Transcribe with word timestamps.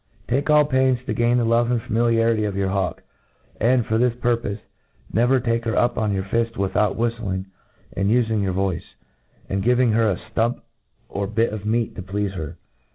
* 0.17 0.27
Take 0.27 0.49
all 0.49 0.65
pains 0.65 0.97
to 1.05 1.13
gain 1.13 1.37
the 1.37 1.45
love 1.45 1.69
and 1.69 1.79
familiarity 1.79 2.43
of 2.45 2.57
your 2.57 2.69
hawk; 2.69 3.03
and, 3.59 3.85
for 3.85 3.99
this 3.99 4.15
pUrpofe,. 4.15 4.57
never 5.13 5.39
take 5.39 5.63
her 5.65 5.75
up 5.77 5.95
on 5.95 6.11
your 6.11 6.23
fift 6.23 6.57
without 6.57 6.95
whittling, 6.95 7.45
and* 7.95 8.09
ufing 8.09 8.41
your 8.41 8.53
voice, 8.53 8.95
and 9.47 9.61
giving 9.61 9.91
her 9.91 10.09
a 10.09 10.15
ftump 10.33 10.61
or 11.07 11.27
bit 11.27 11.53
of 11.53 11.67
meat 11.67 11.95
to 11.97 12.01
pleafe 12.01 12.31
her. 12.33 12.57